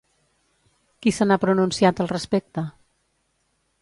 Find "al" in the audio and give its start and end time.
2.05-2.11